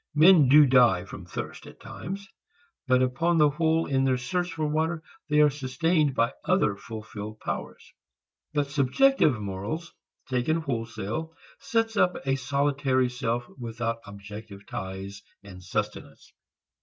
Men 0.15 0.47
do 0.49 0.65
die 0.65 1.05
from 1.05 1.27
thirst 1.27 1.67
at 1.67 1.79
times, 1.79 2.27
but 2.87 3.03
upon 3.03 3.37
the 3.37 3.51
whole 3.51 3.85
in 3.85 4.03
their 4.03 4.17
search 4.17 4.51
for 4.53 4.65
water 4.67 5.03
they 5.29 5.41
are 5.41 5.51
sustained 5.51 6.15
by 6.15 6.33
other 6.43 6.75
fulfilled 6.75 7.39
powers. 7.39 7.93
But 8.51 8.71
subjective 8.71 9.39
morals 9.39 9.93
taken 10.27 10.61
wholesale 10.61 11.35
sets 11.59 11.97
up 11.97 12.15
a 12.25 12.35
solitary 12.35 13.09
self 13.11 13.45
without 13.59 13.99
objective 14.07 14.65
ties 14.65 15.21
and 15.43 15.63
sustenance. 15.63 16.33